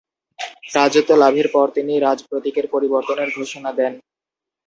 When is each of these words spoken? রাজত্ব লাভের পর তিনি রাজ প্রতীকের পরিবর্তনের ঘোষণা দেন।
রাজত্ব 0.75 1.11
লাভের 1.15 1.47
পর 1.51 1.67
তিনি 1.75 1.93
রাজ 1.99 2.19
প্রতীকের 2.29 2.65
পরিবর্তনের 2.73 3.29
ঘোষণা 3.37 3.71
দেন। 3.71 3.93